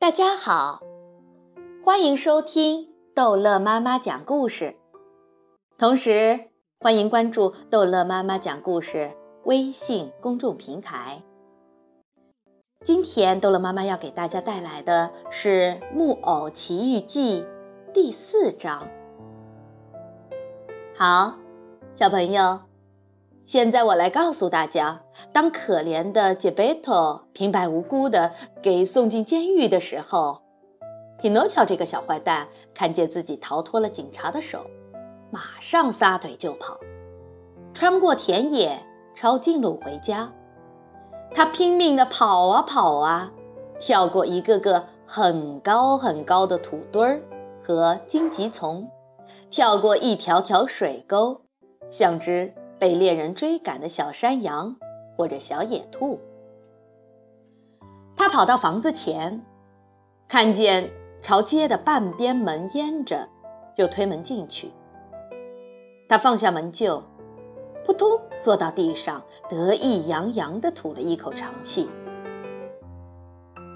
[0.00, 0.80] 大家好，
[1.84, 4.74] 欢迎收听逗乐妈妈讲故事，
[5.76, 6.48] 同时
[6.80, 9.12] 欢迎关注逗乐妈妈讲故事
[9.44, 11.22] 微信公众平台。
[12.82, 17.42] 今天逗乐妈妈要给大家带来的是《木偶奇遇记》
[17.92, 18.88] 第四章。
[20.96, 21.34] 好，
[21.92, 22.69] 小朋友。
[23.44, 25.02] 现在我来告诉大家，
[25.32, 28.30] 当可怜的杰贝托平白无故的
[28.62, 30.40] 给送进监狱的时候，
[31.18, 34.64] 匹诺乔这个小坏蛋看见自己逃脱了警察的手，
[35.30, 36.78] 马上撒腿就跑，
[37.74, 38.80] 穿过田野，
[39.14, 40.32] 抄近路回家。
[41.34, 43.32] 他拼命地跑啊跑啊，
[43.80, 47.20] 跳过一个个很高很高的土堆儿
[47.64, 48.88] 和荆棘丛，
[49.50, 51.40] 跳过一条条水沟，
[51.90, 52.54] 像只。
[52.80, 54.74] 被猎人追赶的小山羊
[55.14, 56.18] 或者小野兔，
[58.16, 59.42] 他跑到房子前，
[60.26, 63.28] 看见朝街的半边门淹着，
[63.76, 64.70] 就推门进去。
[66.08, 67.02] 他放下门臼，
[67.84, 71.86] 扑通坐到地上，得意洋洋地吐了一口长气。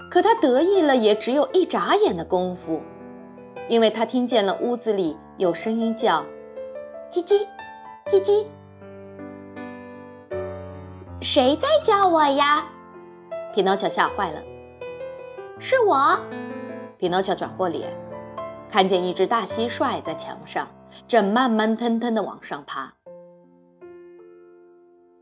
[0.09, 2.81] 可他得意了，也只有一眨眼的功夫，
[3.69, 6.25] 因为他听见了屋子里有声音叫
[7.11, 7.45] ：“叽叽，
[8.07, 8.47] 叽叽。”
[11.25, 12.63] 谁在叫我呀？
[13.51, 14.39] 匹诺乔吓坏了。
[15.57, 16.15] 是我。
[16.99, 17.91] 匹诺乔转过脸，
[18.69, 20.67] 看见一只大蟋蟀在墙上，
[21.07, 22.93] 正慢慢腾腾地往上爬。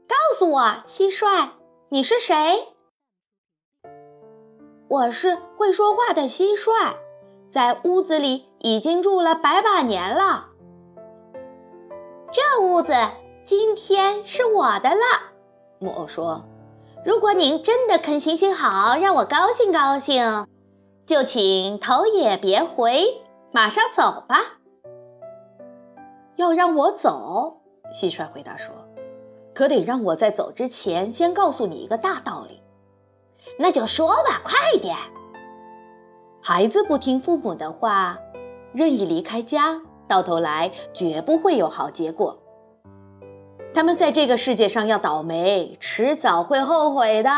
[0.06, 1.52] 告诉我，蟋蟀，
[1.88, 2.67] 你是谁？
[4.90, 6.95] 我是会说话的蟋蟀，
[7.50, 10.48] 在屋子里已经住了百把年了。
[12.30, 12.94] 这屋子
[13.45, 15.32] 今天是我的了。
[15.84, 16.42] 木偶说
[17.03, 20.48] ：“如果您真的肯行行好，让我高兴高兴，
[21.06, 24.38] 就请头也别回，马上走吧。”
[26.38, 27.58] 要让我走？
[27.94, 28.73] 蟋蟀回答说
[29.54, 32.61] ：“可得让我在走之前先告诉你一个大道理。”
[33.60, 34.95] 那就说吧，快点。
[36.42, 38.17] 孩子不听父母的话，
[38.73, 42.38] 任意离开家，到头来绝不会有好结果。
[43.73, 47.30] 他们在这个世界上要倒霉，迟早会后悔的。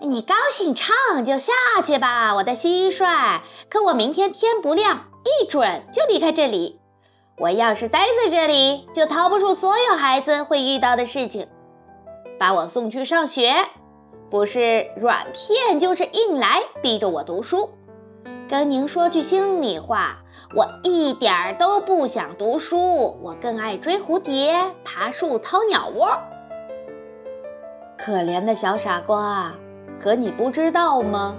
[0.00, 1.52] 你高兴唱就下
[1.82, 3.40] 去吧，我的蟋蟀。
[3.70, 6.78] 可我明天天不亮，一准就离开这里。
[7.38, 11.48] 我要是待在这里，就逃不出所有孩子会遇到的事情。
[12.38, 13.54] 把我送去上学，
[14.30, 17.70] 不是软骗就是硬来，逼着我读书。
[18.48, 20.18] 跟您说句心里话。
[20.54, 26.16] 我一点儿都不想读书，我更爱追蝴蝶、爬树、掏鸟窝。
[27.96, 29.52] 可怜的小傻瓜，
[29.98, 31.34] 可你不知道吗？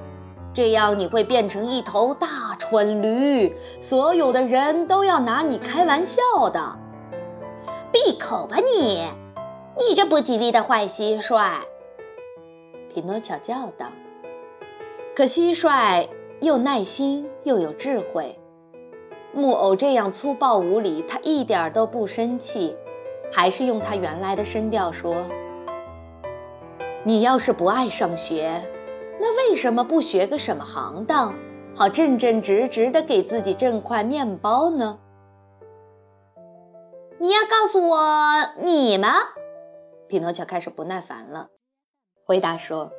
[0.54, 6.60] 这样你会变成一头大蠢驴，所有的人都要拿你开玩笑的。
[7.92, 9.08] 闭口吧你！
[9.78, 11.60] 你这不吉利的坏蟋蟀！
[12.94, 13.86] 匹诺乔叫道。
[15.16, 16.08] 可蟋蟀
[16.46, 18.38] 又耐心又有智慧。
[19.34, 22.78] 木偶这样粗暴无礼，他一点都不生气，
[23.32, 25.26] 还是用他原来的声调说
[27.04, 28.64] ：“你要是不爱上学，
[29.20, 31.34] 那为什么不学个什么行当，
[31.76, 35.00] 好正正直直的给自己挣块面包呢？”
[37.18, 38.00] 你要告诉我
[38.62, 39.10] 你吗？
[40.08, 41.50] 匹诺乔开始不耐烦了，
[42.24, 42.92] 回答说：“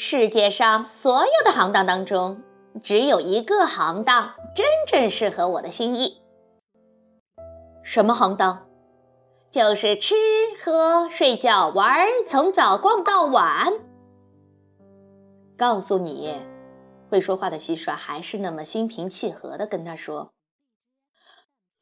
[0.00, 2.40] 世界上所有的行当当中。”
[2.80, 6.22] 只有一个行当真正适合我的心意。
[7.82, 8.68] 什么行当？
[9.50, 10.14] 就是吃
[10.62, 13.72] 喝睡觉玩，从早逛到晚。
[15.56, 16.40] 告诉你，
[17.10, 20.30] 会说话的蟋蟀还是那么心平气和地跟他说：“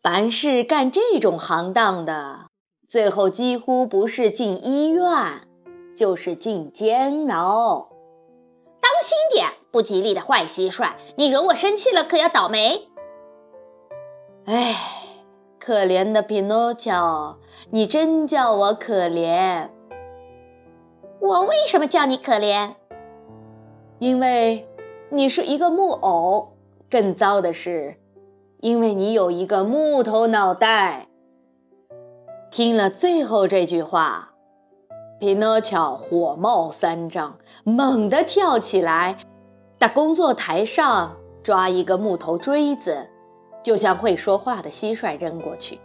[0.01, 2.47] 凡是干这种行当的，
[2.89, 5.47] 最后几乎不是进医院，
[5.95, 7.96] 就是进监牢。
[9.07, 12.89] 轻点！”不吉利的坏蟋蟀，你惹我生气了，可要倒霉！
[14.47, 14.75] 哎，
[15.61, 17.37] 可怜的匹诺乔，
[17.71, 19.69] 你真叫我可怜。
[21.21, 22.75] 我为什么叫你可怜？
[23.99, 24.67] 因为
[25.11, 26.53] 你是一个木偶。
[26.89, 27.97] 更糟的是，
[28.61, 31.09] 因为你有一个木头脑袋。
[32.51, 34.33] 听了最后这句话，
[35.19, 39.17] 匹诺乔火冒三丈，猛地跳起来。
[39.79, 43.07] 在工作台上抓一个木头锥子，
[43.63, 45.81] 就向会说话的蟋蟀扔过去。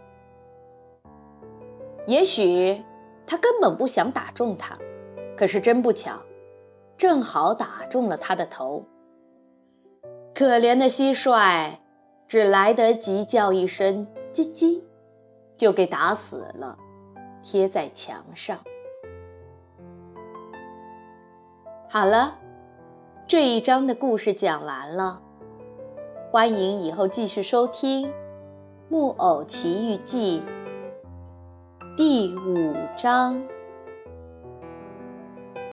[2.07, 2.83] 也许
[3.25, 4.75] 他根本不想打中它，
[5.38, 6.13] 可是真不巧，
[6.98, 8.83] 正好打中了他的头。
[10.33, 11.74] 可怜的蟋蟀
[12.28, 14.81] 只来得及叫一声“叽叽”，
[15.57, 16.78] 就给打死了，
[17.44, 18.57] 贴在墙上。
[21.93, 22.35] 好了，
[23.27, 25.19] 这一章的故事讲完了，
[26.31, 28.07] 欢迎以后继续收听
[28.88, 30.41] 《木偶奇遇记》
[31.97, 33.43] 第五章。